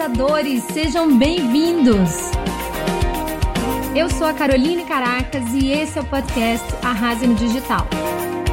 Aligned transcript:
arrasadores, 0.00 0.62
sejam 0.72 1.18
bem-vindos! 1.18 2.10
Eu 3.94 4.08
sou 4.08 4.26
a 4.26 4.32
Caroline 4.32 4.86
Caracas 4.86 5.44
e 5.52 5.72
esse 5.72 5.98
é 5.98 6.00
o 6.00 6.06
podcast 6.06 6.64
Arrase 6.82 7.26
no 7.26 7.34
Digital. 7.34 7.86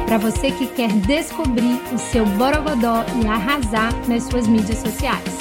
Para 0.06 0.18
você 0.18 0.50
que 0.50 0.66
quer 0.66 0.92
descobrir 1.06 1.80
o 1.90 1.96
seu 1.96 2.26
borogodó 2.26 3.02
e 3.22 3.26
arrasar 3.26 3.92
nas 4.06 4.24
suas 4.24 4.46
mídias 4.46 4.78
sociais. 4.78 5.38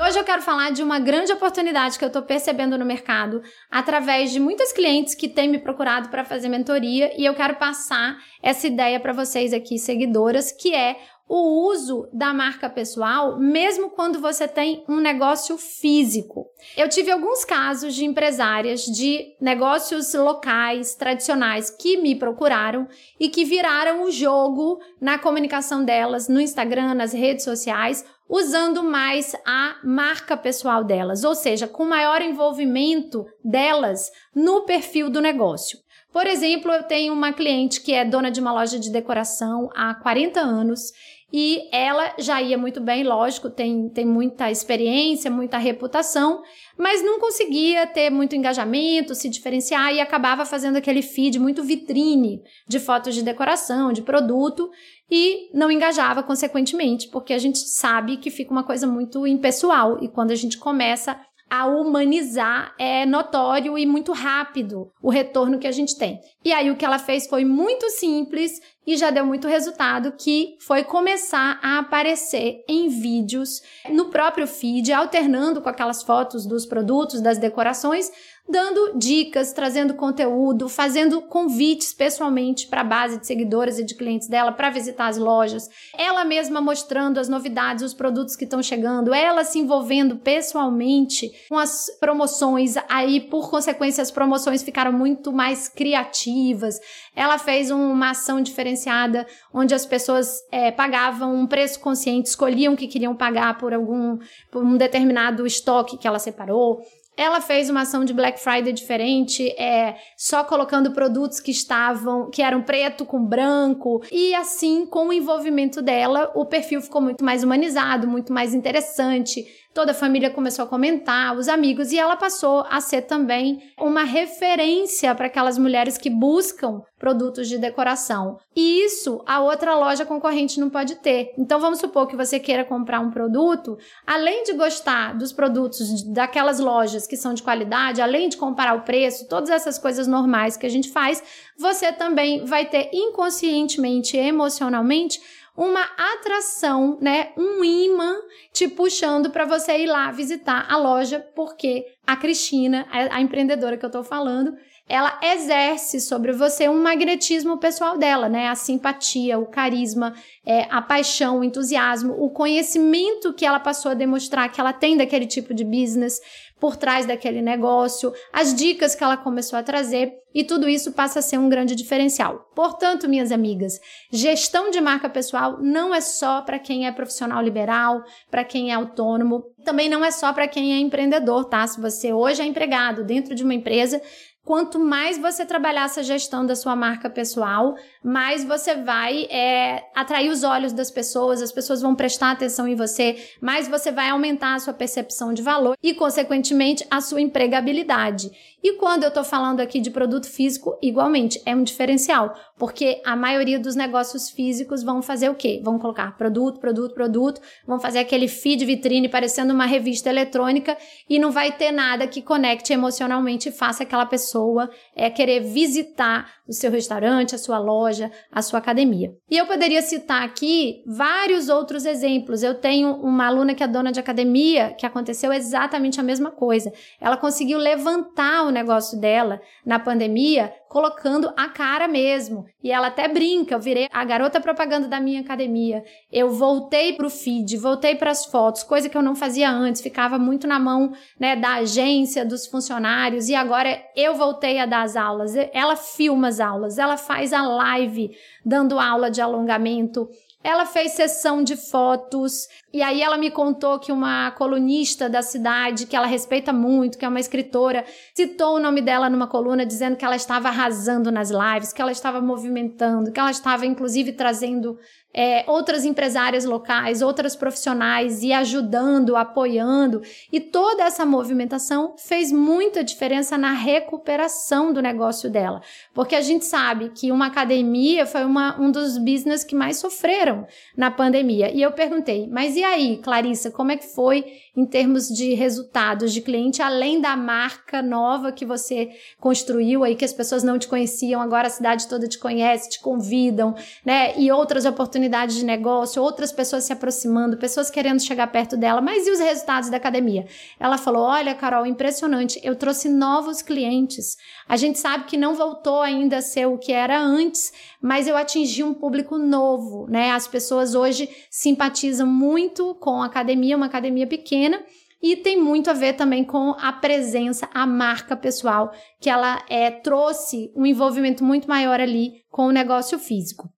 Hoje 0.00 0.18
eu 0.18 0.24
quero 0.24 0.40
falar 0.40 0.70
de 0.70 0.82
uma 0.82 0.98
grande 0.98 1.30
oportunidade 1.30 1.98
que 1.98 2.04
eu 2.04 2.08
estou 2.08 2.22
percebendo 2.22 2.78
no 2.78 2.86
mercado 2.86 3.42
através 3.70 4.30
de 4.30 4.40
muitos 4.40 4.72
clientes 4.72 5.14
que 5.14 5.28
têm 5.28 5.50
me 5.50 5.58
procurado 5.58 6.08
para 6.08 6.24
fazer 6.24 6.48
mentoria 6.48 7.12
e 7.20 7.26
eu 7.26 7.34
quero 7.34 7.56
passar 7.56 8.16
essa 8.42 8.66
ideia 8.66 8.98
para 8.98 9.12
vocês 9.12 9.52
aqui, 9.52 9.78
seguidoras, 9.78 10.50
que 10.50 10.74
é 10.74 10.96
o 11.28 11.68
uso 11.68 12.08
da 12.12 12.32
marca 12.32 12.70
pessoal, 12.70 13.38
mesmo 13.38 13.90
quando 13.90 14.18
você 14.18 14.48
tem 14.48 14.82
um 14.88 14.96
negócio 14.96 15.58
físico. 15.58 16.46
Eu 16.76 16.88
tive 16.88 17.10
alguns 17.10 17.44
casos 17.44 17.94
de 17.94 18.04
empresárias 18.04 18.84
de 18.84 19.36
negócios 19.38 20.14
locais, 20.14 20.94
tradicionais, 20.94 21.70
que 21.70 21.98
me 21.98 22.16
procuraram 22.16 22.88
e 23.20 23.28
que 23.28 23.44
viraram 23.44 24.04
o 24.04 24.10
jogo 24.10 24.80
na 25.00 25.18
comunicação 25.18 25.84
delas 25.84 26.28
no 26.28 26.40
Instagram, 26.40 26.94
nas 26.94 27.12
redes 27.12 27.44
sociais, 27.44 28.04
usando 28.28 28.82
mais 28.82 29.34
a 29.46 29.76
marca 29.84 30.36
pessoal 30.36 30.82
delas, 30.82 31.24
ou 31.24 31.34
seja, 31.34 31.68
com 31.68 31.84
maior 31.84 32.22
envolvimento 32.22 33.26
delas 33.44 34.10
no 34.34 34.62
perfil 34.62 35.10
do 35.10 35.20
negócio. 35.20 35.78
Por 36.12 36.26
exemplo, 36.26 36.72
eu 36.72 36.82
tenho 36.82 37.12
uma 37.12 37.32
cliente 37.32 37.82
que 37.82 37.92
é 37.92 38.04
dona 38.04 38.30
de 38.30 38.40
uma 38.40 38.52
loja 38.52 38.78
de 38.78 38.90
decoração 38.90 39.68
há 39.74 39.94
40 39.94 40.40
anos 40.40 40.92
e 41.32 41.68
ela 41.70 42.14
já 42.18 42.40
ia 42.40 42.56
muito 42.56 42.80
bem, 42.80 43.04
lógico, 43.04 43.50
tem, 43.50 43.90
tem 43.90 44.06
muita 44.06 44.50
experiência, 44.50 45.30
muita 45.30 45.58
reputação, 45.58 46.42
mas 46.76 47.02
não 47.02 47.20
conseguia 47.20 47.86
ter 47.86 48.08
muito 48.08 48.34
engajamento, 48.34 49.14
se 49.14 49.28
diferenciar 49.28 49.92
e 49.92 50.00
acabava 50.00 50.46
fazendo 50.46 50.76
aquele 50.76 51.02
feed 51.02 51.38
muito 51.38 51.62
vitrine 51.62 52.40
de 52.66 52.80
fotos 52.80 53.14
de 53.14 53.22
decoração, 53.22 53.92
de 53.92 54.00
produto 54.00 54.70
e 55.10 55.50
não 55.52 55.70
engajava 55.70 56.22
consequentemente, 56.22 57.08
porque 57.08 57.34
a 57.34 57.38
gente 57.38 57.58
sabe 57.58 58.16
que 58.16 58.30
fica 58.30 58.50
uma 58.50 58.64
coisa 58.64 58.86
muito 58.86 59.26
impessoal 59.26 60.02
e 60.02 60.08
quando 60.08 60.30
a 60.30 60.36
gente 60.36 60.56
começa 60.56 61.20
a 61.50 61.66
humanizar 61.66 62.74
é 62.78 63.06
notório 63.06 63.78
e 63.78 63.86
muito 63.86 64.12
rápido 64.12 64.90
o 65.02 65.10
retorno 65.10 65.58
que 65.58 65.66
a 65.66 65.72
gente 65.72 65.96
tem. 65.96 66.20
E 66.44 66.52
aí 66.52 66.70
o 66.70 66.76
que 66.76 66.84
ela 66.84 66.98
fez 66.98 67.26
foi 67.26 67.44
muito 67.44 67.88
simples 67.90 68.60
e 68.86 68.96
já 68.96 69.10
deu 69.10 69.26
muito 69.26 69.46
resultado, 69.46 70.12
que 70.12 70.56
foi 70.60 70.82
começar 70.82 71.58
a 71.62 71.78
aparecer 71.78 72.64
em 72.68 72.88
vídeos 72.88 73.60
no 73.90 74.06
próprio 74.06 74.46
feed, 74.46 74.92
alternando 74.92 75.60
com 75.60 75.68
aquelas 75.68 76.02
fotos 76.02 76.46
dos 76.46 76.64
produtos, 76.64 77.20
das 77.20 77.38
decorações, 77.38 78.10
dando 78.48 78.94
dicas, 78.96 79.52
trazendo 79.52 79.92
conteúdo, 79.92 80.68
fazendo 80.68 81.20
convites 81.20 81.92
pessoalmente 81.92 82.66
para 82.66 82.80
a 82.80 82.84
base 82.84 83.20
de 83.20 83.26
seguidores 83.26 83.78
e 83.78 83.84
de 83.84 83.94
clientes 83.94 84.26
dela 84.26 84.50
para 84.52 84.70
visitar 84.70 85.08
as 85.08 85.18
lojas, 85.18 85.68
ela 85.96 86.24
mesma 86.24 86.60
mostrando 86.60 87.20
as 87.20 87.28
novidades, 87.28 87.84
os 87.84 87.92
produtos 87.92 88.34
que 88.34 88.44
estão 88.44 88.62
chegando, 88.62 89.12
ela 89.12 89.44
se 89.44 89.58
envolvendo 89.58 90.16
pessoalmente 90.16 91.30
com 91.48 91.58
as 91.58 91.86
promoções, 92.00 92.74
aí 92.88 93.20
por 93.20 93.50
consequência 93.50 94.00
as 94.00 94.10
promoções 94.10 94.62
ficaram 94.62 94.92
muito 94.92 95.30
mais 95.30 95.68
criativas. 95.68 96.80
Ela 97.18 97.36
fez 97.36 97.68
uma 97.72 98.10
ação 98.10 98.40
diferenciada 98.40 99.26
onde 99.52 99.74
as 99.74 99.84
pessoas 99.84 100.38
é, 100.52 100.70
pagavam 100.70 101.34
um 101.34 101.48
preço 101.48 101.80
consciente, 101.80 102.28
escolhiam 102.28 102.74
o 102.74 102.76
que 102.76 102.86
queriam 102.86 103.12
pagar 103.12 103.58
por 103.58 103.74
algum 103.74 104.18
por 104.52 104.62
um 104.62 104.76
determinado 104.76 105.44
estoque 105.44 105.98
que 105.98 106.06
ela 106.06 106.20
separou. 106.20 106.80
Ela 107.16 107.40
fez 107.40 107.68
uma 107.68 107.80
ação 107.80 108.04
de 108.04 108.14
Black 108.14 108.38
Friday 108.38 108.72
diferente, 108.72 109.48
é, 109.60 109.96
só 110.16 110.44
colocando 110.44 110.92
produtos 110.92 111.40
que 111.40 111.50
estavam, 111.50 112.30
que 112.30 112.40
eram 112.40 112.62
preto 112.62 113.04
com 113.04 113.26
branco, 113.26 114.00
e 114.12 114.32
assim, 114.36 114.86
com 114.86 115.08
o 115.08 115.12
envolvimento 115.12 115.82
dela, 115.82 116.30
o 116.36 116.46
perfil 116.46 116.80
ficou 116.80 117.02
muito 117.02 117.24
mais 117.24 117.42
humanizado, 117.42 118.06
muito 118.06 118.32
mais 118.32 118.54
interessante 118.54 119.44
toda 119.78 119.92
a 119.92 119.94
família 119.94 120.28
começou 120.28 120.64
a 120.64 120.68
comentar, 120.68 121.36
os 121.36 121.46
amigos, 121.46 121.92
e 121.92 121.98
ela 122.00 122.16
passou 122.16 122.66
a 122.68 122.80
ser 122.80 123.02
também 123.02 123.62
uma 123.78 124.02
referência 124.02 125.14
para 125.14 125.26
aquelas 125.26 125.56
mulheres 125.56 125.96
que 125.96 126.10
buscam 126.10 126.82
produtos 126.98 127.48
de 127.48 127.58
decoração. 127.58 128.40
E 128.56 128.84
isso 128.84 129.22
a 129.24 129.40
outra 129.40 129.76
loja 129.76 130.04
concorrente 130.04 130.58
não 130.58 130.68
pode 130.68 130.96
ter. 130.96 131.32
Então 131.38 131.60
vamos 131.60 131.78
supor 131.78 132.08
que 132.08 132.16
você 132.16 132.40
queira 132.40 132.64
comprar 132.64 132.98
um 132.98 133.12
produto, 133.12 133.78
além 134.04 134.42
de 134.42 134.54
gostar 134.54 135.16
dos 135.16 135.32
produtos 135.32 136.02
daquelas 136.12 136.58
lojas 136.58 137.06
que 137.06 137.16
são 137.16 137.32
de 137.32 137.44
qualidade, 137.44 138.02
além 138.02 138.28
de 138.28 138.36
comparar 138.36 138.74
o 138.74 138.82
preço, 138.82 139.28
todas 139.28 139.48
essas 139.48 139.78
coisas 139.78 140.08
normais 140.08 140.56
que 140.56 140.66
a 140.66 140.70
gente 140.70 140.90
faz, 140.90 141.22
você 141.56 141.92
também 141.92 142.44
vai 142.44 142.66
ter 142.66 142.90
inconscientemente, 142.92 144.16
emocionalmente, 144.16 145.20
uma 145.58 145.82
atração, 145.82 146.96
né, 147.00 147.32
um 147.36 147.64
imã 147.64 148.14
te 148.52 148.68
puxando 148.68 149.28
para 149.30 149.44
você 149.44 149.76
ir 149.78 149.86
lá 149.86 150.12
visitar 150.12 150.64
a 150.70 150.76
loja, 150.76 151.18
porque 151.34 151.84
a 152.06 152.16
Cristina, 152.16 152.86
a, 152.92 153.16
a 153.16 153.20
empreendedora 153.20 153.76
que 153.76 153.84
eu 153.84 153.90
tô 153.90 154.04
falando, 154.04 154.56
ela 154.88 155.18
exerce 155.22 156.00
sobre 156.00 156.32
você 156.32 156.68
um 156.68 156.82
magnetismo 156.82 157.58
pessoal 157.58 157.98
dela, 157.98 158.28
né? 158.28 158.48
A 158.48 158.54
simpatia, 158.54 159.38
o 159.38 159.46
carisma, 159.46 160.14
é, 160.46 160.66
a 160.70 160.80
paixão, 160.80 161.40
o 161.40 161.44
entusiasmo, 161.44 162.14
o 162.18 162.30
conhecimento 162.30 163.34
que 163.34 163.44
ela 163.44 163.60
passou 163.60 163.90
a 163.90 163.94
demonstrar 163.94 164.50
que 164.50 164.60
ela 164.60 164.72
tem 164.72 164.96
daquele 164.96 165.26
tipo 165.26 165.52
de 165.52 165.64
business 165.64 166.20
por 166.58 166.76
trás 166.76 167.06
daquele 167.06 167.40
negócio, 167.40 168.12
as 168.32 168.54
dicas 168.54 168.94
que 168.94 169.04
ela 169.04 169.16
começou 169.16 169.58
a 169.58 169.62
trazer 169.62 170.12
e 170.34 170.44
tudo 170.44 170.68
isso 170.68 170.92
passa 170.92 171.20
a 171.20 171.22
ser 171.22 171.38
um 171.38 171.48
grande 171.48 171.74
diferencial. 171.74 172.50
Portanto, 172.54 173.08
minhas 173.08 173.32
amigas, 173.32 173.78
gestão 174.12 174.70
de 174.70 174.80
marca 174.80 175.08
pessoal 175.08 175.58
não 175.60 175.94
é 175.94 176.00
só 176.00 176.42
para 176.42 176.58
quem 176.58 176.86
é 176.86 176.92
profissional 176.92 177.42
liberal, 177.42 178.02
para 178.30 178.44
quem 178.44 178.70
é 178.70 178.74
autônomo, 178.74 179.44
também 179.64 179.88
não 179.88 180.04
é 180.04 180.10
só 180.10 180.32
para 180.32 180.48
quem 180.48 180.74
é 180.74 180.78
empreendedor, 180.78 181.44
tá? 181.44 181.66
Se 181.66 181.80
você 181.80 182.12
hoje 182.12 182.42
é 182.42 182.44
empregado 182.44 183.04
dentro 183.04 183.34
de 183.34 183.44
uma 183.44 183.54
empresa, 183.54 184.00
quanto 184.48 184.78
mais 184.78 185.18
você 185.18 185.44
trabalhar 185.44 185.84
essa 185.84 186.02
gestão 186.02 186.46
da 186.46 186.56
sua 186.56 186.74
marca 186.74 187.10
pessoal, 187.10 187.76
mais 188.02 188.42
você 188.46 188.76
vai 188.76 189.24
é, 189.24 189.84
atrair 189.94 190.30
os 190.30 190.42
olhos 190.42 190.72
das 190.72 190.90
pessoas, 190.90 191.42
as 191.42 191.52
pessoas 191.52 191.82
vão 191.82 191.94
prestar 191.94 192.30
atenção 192.30 192.66
em 192.66 192.74
você, 192.74 193.18
mais 193.42 193.68
você 193.68 193.92
vai 193.92 194.08
aumentar 194.08 194.54
a 194.54 194.58
sua 194.58 194.72
percepção 194.72 195.34
de 195.34 195.42
valor 195.42 195.76
e, 195.82 195.92
consequentemente, 195.92 196.82
a 196.90 197.02
sua 197.02 197.20
empregabilidade. 197.20 198.30
E 198.62 198.72
quando 198.72 199.04
eu 199.04 199.08
estou 199.08 199.22
falando 199.22 199.60
aqui 199.60 199.80
de 199.80 199.90
produto 199.90 200.26
físico, 200.26 200.76
igualmente, 200.82 201.40
é 201.46 201.54
um 201.54 201.62
diferencial, 201.62 202.34
porque 202.58 203.00
a 203.04 203.14
maioria 203.14 203.58
dos 203.58 203.76
negócios 203.76 204.28
físicos 204.30 204.82
vão 204.82 205.00
fazer 205.00 205.30
o 205.30 205.34
quê? 205.34 205.60
Vão 205.62 205.78
colocar 205.78 206.16
produto, 206.16 206.58
produto, 206.58 206.92
produto, 206.92 207.40
vão 207.64 207.78
fazer 207.78 208.00
aquele 208.00 208.26
feed 208.26 208.64
vitrine 208.64 209.08
parecendo 209.08 209.54
uma 209.54 209.64
revista 209.64 210.10
eletrônica 210.10 210.76
e 211.08 211.20
não 211.20 211.30
vai 211.30 211.52
ter 211.52 211.70
nada 211.70 212.08
que 212.08 212.20
conecte 212.20 212.72
emocionalmente 212.72 213.48
e 213.48 213.52
faça 213.52 213.84
aquela 213.84 214.06
pessoa 214.06 214.68
é, 214.96 215.08
querer 215.08 215.40
visitar 215.40 216.28
o 216.48 216.52
seu 216.52 216.70
restaurante, 216.70 217.34
a 217.34 217.38
sua 217.38 217.58
loja, 217.58 218.10
a 218.32 218.42
sua 218.42 218.58
academia. 218.58 219.14
E 219.30 219.36
eu 219.36 219.46
poderia 219.46 219.82
citar 219.82 220.22
aqui 220.22 220.82
vários 220.86 221.48
outros 221.48 221.84
exemplos. 221.84 222.42
Eu 222.42 222.54
tenho 222.54 222.94
uma 222.94 223.26
aluna 223.26 223.54
que 223.54 223.62
é 223.62 223.68
dona 223.68 223.92
de 223.92 224.00
academia 224.00 224.72
que 224.72 224.86
aconteceu 224.86 225.32
exatamente 225.32 226.00
a 226.00 226.02
mesma 226.02 226.30
coisa. 226.30 226.72
Ela 227.00 227.16
conseguiu 227.16 227.58
levantar 227.58 228.47
o 228.48 228.52
negócio 228.52 228.98
dela 229.00 229.40
na 229.64 229.78
pandemia 229.78 230.52
colocando 230.68 231.32
a 231.36 231.48
cara 231.48 231.88
mesmo. 231.88 232.44
E 232.62 232.70
ela 232.70 232.88
até 232.88 233.08
brinca, 233.08 233.54
eu 233.54 233.60
virei 233.60 233.88
a 233.90 234.04
garota 234.04 234.40
propaganda 234.40 234.86
da 234.86 235.00
minha 235.00 235.20
academia. 235.20 235.82
Eu 236.12 236.30
voltei 236.30 236.92
pro 236.92 237.08
feed, 237.08 237.56
voltei 237.56 237.94
para 237.94 238.10
as 238.10 238.26
fotos, 238.26 238.62
coisa 238.62 238.88
que 238.88 238.96
eu 238.96 239.02
não 239.02 239.16
fazia 239.16 239.50
antes, 239.50 239.80
ficava 239.80 240.18
muito 240.18 240.46
na 240.46 240.58
mão, 240.58 240.92
né, 241.18 241.34
da 241.36 241.54
agência, 241.54 242.24
dos 242.24 242.46
funcionários, 242.46 243.28
e 243.28 243.34
agora 243.34 243.82
eu 243.96 244.14
voltei 244.14 244.58
a 244.58 244.66
dar 244.66 244.82
as 244.82 244.96
aulas. 244.96 245.34
Ela 245.52 245.76
filma 245.76 246.28
as 246.28 246.40
aulas, 246.40 246.78
ela 246.78 246.96
faz 246.96 247.32
a 247.32 247.42
live 247.42 248.10
dando 248.44 248.78
aula 248.78 249.10
de 249.10 249.20
alongamento, 249.20 250.08
ela 250.42 250.64
fez 250.64 250.92
sessão 250.92 251.42
de 251.42 251.56
fotos 251.56 252.46
e 252.72 252.80
aí 252.80 253.02
ela 253.02 253.16
me 253.16 253.30
contou 253.30 253.78
que 253.78 253.90
uma 253.90 254.30
colunista 254.30 255.08
da 255.08 255.20
cidade, 255.20 255.86
que 255.86 255.96
ela 255.96 256.06
respeita 256.06 256.52
muito, 256.52 256.96
que 256.96 257.04
é 257.04 257.08
uma 257.08 257.18
escritora, 257.18 257.84
citou 258.14 258.56
o 258.56 258.60
nome 258.60 258.80
dela 258.80 259.10
numa 259.10 259.26
coluna 259.26 259.66
dizendo 259.66 259.96
que 259.96 260.04
ela 260.04 260.16
estava 260.16 260.48
arrasando 260.48 261.10
nas 261.10 261.30
lives, 261.30 261.72
que 261.72 261.82
ela 261.82 261.92
estava 261.92 262.20
movimentando, 262.20 263.10
que 263.10 263.18
ela 263.18 263.30
estava 263.30 263.66
inclusive 263.66 264.12
trazendo 264.12 264.78
é, 265.12 265.44
outras 265.46 265.84
empresárias 265.84 266.44
locais, 266.44 267.00
outras 267.00 267.34
profissionais 267.34 268.22
e 268.22 268.32
ajudando, 268.32 269.16
apoiando. 269.16 270.02
E 270.30 270.38
toda 270.38 270.84
essa 270.84 271.06
movimentação 271.06 271.94
fez 271.96 272.30
muita 272.30 272.84
diferença 272.84 273.38
na 273.38 273.52
recuperação 273.52 274.72
do 274.72 274.82
negócio 274.82 275.30
dela. 275.30 275.62
Porque 275.94 276.14
a 276.14 276.20
gente 276.20 276.44
sabe 276.44 276.90
que 276.90 277.10
uma 277.10 277.26
academia 277.26 278.06
foi 278.06 278.24
uma, 278.24 278.60
um 278.60 278.70
dos 278.70 278.98
business 278.98 279.42
que 279.42 279.54
mais 279.54 279.78
sofreram 279.78 280.46
na 280.76 280.90
pandemia. 280.90 281.50
E 281.52 281.62
eu 281.62 281.72
perguntei, 281.72 282.28
mas 282.30 282.54
e 282.54 282.62
aí, 282.62 282.98
Clarissa, 282.98 283.50
como 283.50 283.72
é 283.72 283.76
que 283.76 283.86
foi 283.86 284.24
em 284.56 284.66
termos 284.66 285.08
de 285.08 285.34
resultados 285.34 286.12
de 286.12 286.20
cliente, 286.20 286.60
além 286.60 287.00
da 287.00 287.16
marca 287.16 287.80
nova 287.80 288.32
que 288.32 288.44
você 288.44 288.90
construiu 289.18 289.84
aí, 289.84 289.94
que 289.94 290.04
as 290.04 290.12
pessoas 290.12 290.42
não 290.42 290.58
te 290.58 290.68
conheciam, 290.68 291.20
agora 291.20 291.46
a 291.46 291.50
cidade 291.50 291.88
toda 291.88 292.08
te 292.08 292.18
conhece, 292.18 292.70
te 292.70 292.80
convidam, 292.80 293.54
né? 293.84 294.18
E 294.18 294.30
outras 294.30 294.64
oportunidades 294.64 294.97
de 295.36 295.44
negócio, 295.44 296.02
outras 296.02 296.32
pessoas 296.32 296.64
se 296.64 296.72
aproximando, 296.72 297.36
pessoas 297.36 297.70
querendo 297.70 298.00
chegar 298.00 298.26
perto 298.28 298.56
dela. 298.56 298.80
Mas 298.80 299.06
e 299.06 299.10
os 299.10 299.20
resultados 299.20 299.68
da 299.68 299.76
academia? 299.76 300.26
Ela 300.58 300.78
falou: 300.78 301.02
Olha, 301.02 301.34
Carol, 301.34 301.66
impressionante, 301.66 302.40
eu 302.42 302.56
trouxe 302.56 302.88
novos 302.88 303.42
clientes. 303.42 304.16
A 304.48 304.56
gente 304.56 304.78
sabe 304.78 305.04
que 305.04 305.16
não 305.18 305.34
voltou 305.34 305.82
ainda 305.82 306.16
a 306.16 306.22
ser 306.22 306.46
o 306.46 306.56
que 306.56 306.72
era 306.72 306.98
antes, 306.98 307.52
mas 307.82 308.08
eu 308.08 308.16
atingi 308.16 308.64
um 308.64 308.72
público 308.72 309.18
novo, 309.18 309.86
né? 309.88 310.12
As 310.12 310.26
pessoas 310.26 310.74
hoje 310.74 311.08
simpatizam 311.30 312.06
muito 312.06 312.74
com 312.76 313.02
a 313.02 313.06
academia, 313.06 313.56
uma 313.56 313.66
academia 313.66 314.06
pequena, 314.06 314.64
e 315.00 315.16
tem 315.16 315.40
muito 315.40 315.70
a 315.70 315.74
ver 315.74 315.92
também 315.92 316.24
com 316.24 316.56
a 316.58 316.72
presença, 316.72 317.48
a 317.54 317.66
marca 317.66 318.16
pessoal, 318.16 318.72
que 319.00 319.08
ela 319.08 319.44
é, 319.48 319.70
trouxe 319.70 320.52
um 320.56 320.66
envolvimento 320.66 321.22
muito 321.22 321.48
maior 321.48 321.80
ali 321.80 322.24
com 322.30 322.46
o 322.46 322.52
negócio 322.52 322.98
físico. 322.98 323.48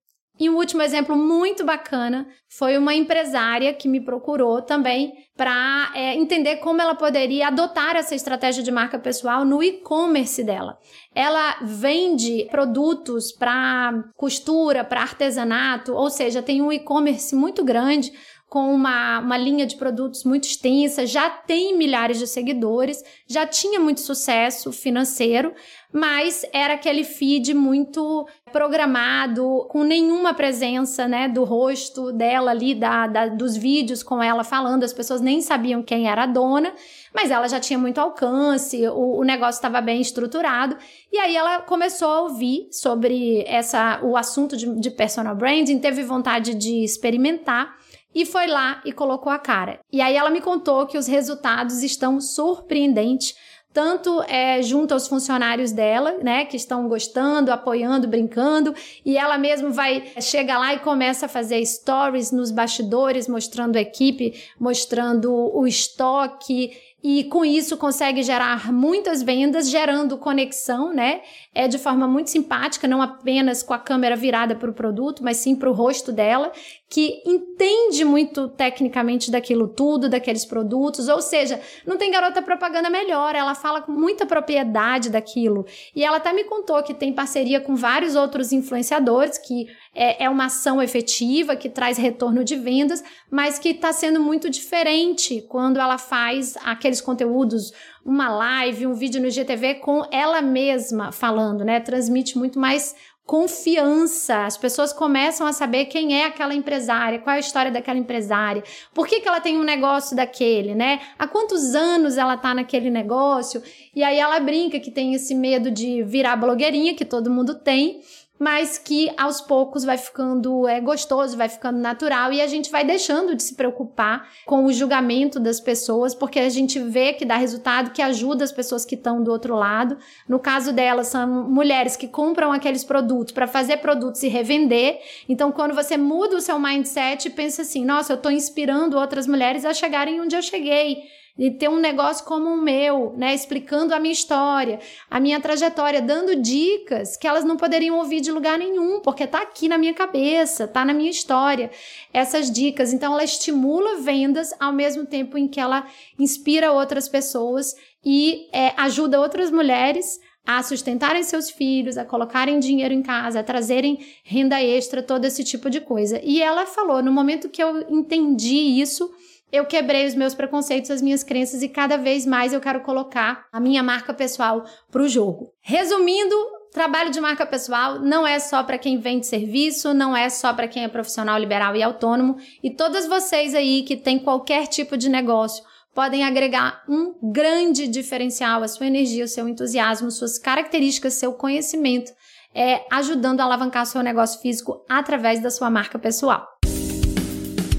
E 0.41 0.49
um 0.49 0.57
último 0.57 0.81
exemplo 0.81 1.15
muito 1.15 1.67
bacana 1.67 2.27
foi 2.49 2.79
uma 2.79 2.95
empresária 2.95 3.75
que 3.75 3.87
me 3.87 4.01
procurou 4.01 4.63
também 4.63 5.13
para 5.37 5.93
é, 5.95 6.15
entender 6.15 6.57
como 6.57 6.81
ela 6.81 6.95
poderia 6.95 7.49
adotar 7.49 7.95
essa 7.95 8.15
estratégia 8.15 8.63
de 8.63 8.71
marca 8.71 8.99
pessoal 8.99 9.45
no 9.45 9.63
e-commerce 9.63 10.43
dela. 10.43 10.79
Ela 11.15 11.59
vende 11.61 12.49
produtos 12.51 13.33
para 13.33 14.03
costura, 14.17 14.83
para 14.83 15.03
artesanato, 15.03 15.93
ou 15.93 16.09
seja, 16.09 16.43
tem 16.43 16.63
um 16.63 16.73
e-commerce 16.73 17.37
muito 17.37 17.63
grande 17.63 18.11
com 18.51 18.75
uma, 18.75 19.21
uma 19.21 19.39
linha 19.39 19.65
de 19.65 19.77
produtos 19.77 20.25
muito 20.25 20.43
extensa, 20.43 21.07
já 21.07 21.31
tem 21.31 21.79
milhares 21.79 22.19
de 22.19 22.27
seguidores, 22.27 23.01
já 23.25 23.47
tinha 23.47 23.79
muito 23.79 24.01
sucesso 24.01 24.73
financeiro, 24.73 25.55
mas 25.93 26.45
era 26.53 26.75
aquele 26.75 27.05
feed 27.05 27.55
muito 27.55 28.27
programado, 28.51 29.67
com 29.69 29.85
nenhuma 29.85 30.35
presença, 30.35 31.07
né, 31.07 31.29
do 31.29 31.45
rosto 31.45 32.11
dela 32.11 32.51
ali, 32.51 32.75
da, 32.75 33.07
da, 33.07 33.29
dos 33.29 33.57
vídeos 33.57 34.03
com 34.03 34.21
ela 34.21 34.43
falando, 34.43 34.83
as 34.83 34.93
pessoas 34.93 35.21
nem 35.21 35.41
sabiam 35.41 35.81
quem 35.81 36.09
era 36.09 36.25
a 36.25 36.27
dona, 36.27 36.73
mas 37.15 37.31
ela 37.31 37.47
já 37.47 37.61
tinha 37.61 37.79
muito 37.79 38.01
alcance, 38.01 38.85
o, 38.89 39.21
o 39.21 39.23
negócio 39.23 39.59
estava 39.59 39.81
bem 39.81 40.01
estruturado, 40.01 40.77
e 41.13 41.19
aí 41.19 41.37
ela 41.37 41.61
começou 41.61 42.09
a 42.09 42.21
ouvir 42.23 42.67
sobre 42.73 43.45
essa, 43.47 44.01
o 44.03 44.17
assunto 44.17 44.57
de, 44.57 44.75
de 44.81 44.91
personal 44.91 45.37
branding, 45.37 45.79
teve 45.79 46.03
vontade 46.03 46.53
de 46.53 46.83
experimentar, 46.83 47.79
e 48.15 48.27
foi 48.27 48.47
lá 48.47 48.81
e 48.85 48.93
colocou 48.93 49.33
a 49.33 49.39
cara. 49.39 49.81
E 49.93 50.01
aí 50.01 50.17
ela 50.17 50.31
me 50.31 50.41
contou 50.41 50.87
que 50.87 50.99
os 50.99 51.07
resultados 51.07 51.83
estão 51.83 52.21
surpreendentes 52.21 53.35
tanto 53.73 54.21
é, 54.23 54.61
junto 54.63 54.93
aos 54.93 55.07
funcionários 55.07 55.71
dela, 55.71 56.19
né, 56.23 56.45
que 56.45 56.57
estão 56.57 56.89
gostando, 56.89 57.53
apoiando, 57.53 58.09
brincando, 58.09 58.75
e 59.05 59.17
ela 59.17 59.39
mesma 59.39 59.71
vai 59.71 60.13
chega 60.21 60.59
lá 60.59 60.75
e 60.75 60.81
começa 60.81 61.27
a 61.27 61.29
fazer 61.29 61.65
stories 61.65 62.33
nos 62.33 62.51
bastidores, 62.51 63.29
mostrando 63.29 63.77
a 63.77 63.81
equipe, 63.81 64.43
mostrando 64.59 65.33
o 65.33 65.67
estoque 65.67 66.73
e 67.03 67.25
com 67.25 67.45
isso 67.45 67.77
consegue 67.77 68.23
gerar 68.23 68.71
muitas 68.73 69.23
vendas, 69.23 69.71
gerando 69.71 70.19
conexão, 70.19 70.93
né? 70.93 71.23
É 71.55 71.67
de 71.67 71.79
forma 71.79 72.07
muito 72.07 72.29
simpática, 72.29 72.87
não 72.87 73.01
apenas 73.01 73.63
com 73.63 73.73
a 73.73 73.79
câmera 73.79 74.15
virada 74.15 74.55
para 74.55 74.71
o 74.71 74.75
produto, 74.75 75.25
mas 75.25 75.39
sim 75.39 75.57
para 75.57 75.71
o 75.71 75.73
rosto 75.73 76.13
dela, 76.13 76.53
que 76.89 77.23
entende 77.25 78.05
muito 78.05 78.49
tecnicamente 78.49 79.31
daquilo 79.31 79.69
tudo, 79.69 80.09
daqueles 80.09 80.45
produtos, 80.45 81.09
ou 81.09 81.23
seja, 81.23 81.61
não 81.87 81.97
tem 81.97 82.11
garota 82.11 82.43
propaganda 82.43 82.91
melhor, 82.91 83.35
ela 83.35 83.55
fala 83.55 83.81
com 83.81 83.93
muita 83.93 84.27
propriedade 84.27 85.09
daquilo. 85.09 85.65
E 85.95 86.05
ela 86.05 86.19
até 86.19 86.33
me 86.33 86.45
contou 86.45 86.83
que 86.83 86.93
tem 86.93 87.13
parceria 87.13 87.61
com 87.61 87.75
vários 87.75 88.15
outros 88.15 88.53
influenciadores, 88.53 89.39
que 89.39 89.67
é, 89.95 90.25
é 90.25 90.31
uma 90.31 90.47
ação 90.47 90.81
efetiva, 90.83 91.57
que 91.57 91.69
traz 91.69 91.99
retorno 91.99 92.45
de 92.45 92.57
vendas, 92.57 93.03
mas 93.31 93.59
que 93.59 93.71
está 93.71 93.93
sendo 93.93 94.21
muito 94.21 94.49
diferente 94.49 95.45
quando 95.49 95.81
ela 95.81 95.99
faz 95.99 96.57
aqueles 96.65 97.01
conteúdos 97.01 97.73
uma 98.05 98.29
live, 98.29 98.87
um 98.87 98.95
vídeo 98.95 99.21
no 99.21 99.31
GTV 99.31 99.75
com 99.75 100.05
ela 100.11 100.41
mesma 100.41 101.13
falando, 101.13 101.65
né? 101.65 101.81
Transmite 101.81 102.39
muito 102.39 102.59
mais 102.59 102.95
confiança. 103.31 104.45
As 104.45 104.57
pessoas 104.57 104.93
começam 104.93 105.47
a 105.47 105.53
saber 105.53 105.85
quem 105.85 106.21
é 106.21 106.25
aquela 106.25 106.53
empresária, 106.53 107.21
qual 107.21 107.35
é 107.35 107.37
a 107.37 107.41
história 107.41 107.71
daquela 107.71 107.99
empresária, 107.99 108.65
por 108.93 109.07
que, 109.07 109.21
que 109.21 109.29
ela 109.29 109.41
tem 109.41 109.57
um 109.57 109.63
negócio 109.63 110.17
daquele, 110.17 110.75
né? 110.75 111.01
Há 111.17 111.29
quantos 111.29 111.75
anos 111.75 112.17
ela 112.17 112.37
tá 112.37 112.53
naquele 112.55 112.91
negócio? 112.91 113.63
E 113.95 114.03
aí 114.03 114.19
ela 114.19 114.41
brinca 114.41 114.81
que 114.81 114.91
tem 114.91 115.15
esse 115.15 115.33
medo 115.35 115.71
de 115.71 116.03
virar 116.03 116.35
blogueirinha, 116.35 116.95
que 116.95 117.05
todo 117.05 117.31
mundo 117.31 117.55
tem 117.55 118.01
mas 118.41 118.79
que 118.79 119.13
aos 119.19 119.43
poucos 119.43 119.85
vai 119.85 119.99
ficando 119.99 120.67
é, 120.67 120.81
gostoso, 120.81 121.37
vai 121.37 121.51
ficando 121.51 121.79
natural 121.79 122.33
e 122.33 122.41
a 122.41 122.47
gente 122.47 122.71
vai 122.71 122.83
deixando 122.83 123.37
de 123.37 123.43
se 123.43 123.55
preocupar 123.55 124.27
com 124.47 124.65
o 124.65 124.73
julgamento 124.73 125.39
das 125.39 125.61
pessoas, 125.61 126.15
porque 126.15 126.41
a 126.41 126.49
gente 126.49 126.79
vê 126.79 127.13
que 127.13 127.27
dá 127.27 127.37
resultado, 127.37 127.91
que 127.91 128.01
ajuda 128.01 128.43
as 128.43 128.51
pessoas 128.51 128.87
que 128.87 128.95
estão 128.95 129.23
do 129.23 129.31
outro 129.31 129.55
lado. 129.55 129.99
No 130.27 130.39
caso 130.39 130.73
delas, 130.73 131.09
são 131.09 131.51
mulheres 131.51 131.97
que 131.97 132.09
compram 132.09 132.51
aqueles 132.51 132.83
produtos 132.83 133.35
para 133.35 133.47
fazer 133.47 133.77
produtos 133.77 134.23
e 134.23 134.29
revender. 134.29 134.99
Então, 135.29 135.53
quando 135.53 135.75
você 135.75 135.99
muda 135.99 136.37
o 136.37 136.41
seu 136.41 136.59
mindset 136.59 137.29
pensa 137.29 137.61
assim: 137.61 137.85
nossa, 137.85 138.15
eu 138.15 138.17
estou 138.17 138.33
inspirando 138.33 138.97
outras 138.97 139.27
mulheres 139.27 139.67
a 139.67 139.75
chegarem 139.75 140.19
onde 140.19 140.35
eu 140.35 140.41
cheguei 140.41 141.20
de 141.39 141.51
ter 141.51 141.69
um 141.69 141.79
negócio 141.79 142.25
como 142.25 142.51
o 142.51 142.61
meu, 142.61 143.15
né, 143.17 143.35
explicando 143.35 143.95
a 143.95 144.01
minha 144.01 144.13
história, 144.13 144.79
a 145.11 145.19
minha 145.19 145.41
trajetória, 145.41 146.03
dando 146.03 146.37
dicas 146.37 147.17
que 147.17 147.27
elas 147.27 147.45
não 147.45 147.57
poderiam 147.57 147.99
ouvir 147.99 148.21
de 148.21 148.31
lugar 148.31 148.59
nenhum, 148.59 149.01
porque 149.01 149.27
tá 149.27 149.43
aqui 149.43 149.69
na 149.69 149.79
minha 149.79 149.95
cabeça, 149.95 150.69
tá 150.69 150.85
na 150.85 150.93
minha 150.93 151.11
história, 151.11 151.71
essas 152.13 152.51
dicas. 152.51 152.93
Então 152.93 153.13
ela 153.13 153.25
estimula 153.25 154.01
vendas 154.01 154.55
ao 154.61 154.73
mesmo 154.73 155.07
tempo 155.07 155.39
em 155.39 155.49
que 155.49 155.61
ela 155.61 155.87
inspira 156.19 156.73
outras 156.73 157.09
pessoas 157.09 157.75
e 158.05 158.49
é, 158.53 158.73
ajuda 158.77 159.21
outras 159.21 159.51
mulheres 159.51 160.19
a 160.47 160.63
sustentarem 160.63 161.23
seus 161.23 161.51
filhos, 161.51 161.97
a 161.97 162.05
colocarem 162.05 162.59
dinheiro 162.59 162.95
em 162.95 163.03
casa, 163.03 163.41
a 163.41 163.43
trazerem 163.43 163.99
renda 164.25 164.61
extra, 164.63 165.03
todo 165.03 165.25
esse 165.25 165.45
tipo 165.45 165.71
de 165.71 165.81
coisa. 165.81 166.21
E 166.25 166.43
ela 166.43 166.67
falou: 166.67 167.03
no 167.03 167.13
momento 167.13 167.49
que 167.49 167.63
eu 167.63 167.81
entendi 167.89 168.81
isso, 168.81 169.11
eu 169.53 169.65
quebrei 169.67 170.07
os 170.07 170.15
meus 170.15 170.35
preconceitos, 170.35 170.91
as 170.91 171.03
minhas 171.03 171.23
crenças 171.23 171.63
e 171.63 171.69
cada 171.69 171.97
vez 171.97 172.25
mais 172.25 172.53
eu 172.53 172.61
quero 172.61 172.81
colocar 172.81 173.47
a 173.53 173.61
minha 173.61 173.83
marca 173.83 174.15
pessoal 174.15 174.65
para 174.91 175.03
o 175.03 175.09
jogo. 175.09 175.53
Resumindo, 175.61 176.35
trabalho 176.73 177.11
de 177.11 177.21
marca 177.21 177.45
pessoal 177.45 177.99
não 177.99 178.27
é 178.27 178.39
só 178.39 178.63
para 178.63 178.79
quem 178.79 178.99
vende 178.99 179.27
serviço, 179.27 179.93
não 179.93 180.17
é 180.17 180.29
só 180.29 180.53
para 180.53 180.69
quem 180.69 180.85
é 180.85 180.89
profissional 180.89 181.39
liberal 181.39 181.75
e 181.75 181.83
autônomo 181.83 182.37
e 182.63 182.71
todas 182.71 183.07
vocês 183.07 183.55
aí 183.55 183.83
que 183.83 183.97
têm 183.97 184.19
qualquer 184.19 184.67
tipo 184.67 184.97
de 184.97 185.09
negócio 185.09 185.65
podem 185.95 186.25
agregar 186.25 186.83
um 186.89 187.15
grande 187.33 187.89
diferencial 187.89 188.63
à 188.63 188.69
sua 188.69 188.87
energia, 188.87 189.25
ao 189.25 189.29
seu 189.29 189.49
entusiasmo, 189.49 190.11
suas 190.11 190.39
características, 190.39 191.15
seu 191.15 191.33
conhecimento, 191.33 192.13
é, 192.55 192.85
ajudando 192.91 193.41
a 193.41 193.45
alavancar 193.45 193.85
seu 193.87 194.03
negócio 194.03 194.41
físico 194.41 194.85
através 194.89 195.41
da 195.41 195.51
sua 195.51 195.69
marca 195.69 195.99
pessoal. 195.99 196.47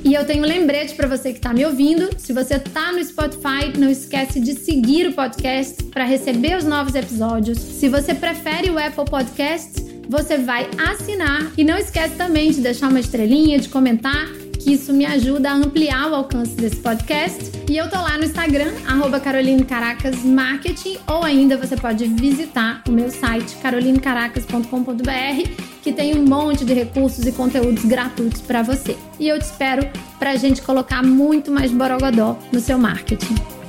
E 0.04 0.14
eu 0.14 0.26
tenho 0.26 0.44
um 0.44 0.48
lembrete 0.48 0.96
para 0.96 1.08
você 1.08 1.32
que 1.32 1.38
está 1.38 1.54
me 1.54 1.66
ouvindo. 1.66 2.10
Se 2.18 2.34
você 2.34 2.56
está 2.56 2.92
no 2.92 3.04
Spotify, 3.04 3.78
não 3.78 3.90
esquece 3.90 4.40
de 4.40 4.54
seguir 4.54 5.08
o 5.08 5.14
podcast 5.14 5.84
para 5.86 6.04
receber 6.04 6.58
os 6.58 6.64
novos 6.64 6.96
episódios. 6.96 7.60
Se 7.60 7.88
você 7.88 8.14
prefere 8.14 8.70
o 8.70 8.80
Apple 8.80 9.06
Podcasts, 9.06 9.86
você 10.10 10.38
vai 10.38 10.68
assinar 10.90 11.52
e 11.58 11.64
não 11.64 11.78
esquece 11.78 12.16
também 12.16 12.52
de 12.52 12.62
deixar 12.62 12.90
uma 12.90 13.00
estrelinha, 13.00 13.60
de 13.60 13.70
comentar 13.70 14.28
que 14.62 14.74
isso 14.74 14.94
me 14.94 15.06
ajuda 15.06 15.50
a 15.50 15.54
ampliar 15.54 16.12
o 16.12 16.16
alcance 16.16 16.56
desse 16.56 16.78
podcast. 16.78 17.52
E 17.70 17.78
eu 17.78 17.90
tô 17.90 17.96
lá 17.96 18.18
no 18.18 18.26
Instagram, 18.26 18.72
arroba 18.88 19.20
Caroline 19.20 19.64
Caracas 19.64 20.24
Marketing, 20.24 20.98
ou 21.08 21.24
ainda 21.24 21.58
você 21.58 21.76
pode 21.76 22.06
visitar 22.06 22.84
o 22.88 22.92
meu 22.92 23.10
site 23.10 23.56
carolinecaracas.com.br, 23.58 25.71
que 25.82 25.92
tem 25.92 26.18
um 26.18 26.24
monte 26.24 26.64
de 26.64 26.74
recursos 26.74 27.26
e 27.26 27.32
conteúdos 27.32 27.86
gratuitos 27.86 28.42
para 28.42 28.62
você. 28.62 28.96
E 29.20 29.28
eu 29.28 29.38
te 29.40 29.46
espero 29.46 29.88
para 30.20 30.32
a 30.32 30.36
gente 30.36 30.62
colocar 30.62 31.04
muito 31.04 31.52
mais 31.52 31.72
borogodó 31.72 32.38
no 32.52 32.60
seu 32.60 32.78
marketing. 32.78 33.61